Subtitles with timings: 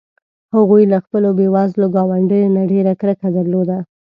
[0.55, 3.77] هغوی له خپلو بې وزلو ګاونډیو نه ډېره کرکه درلوده.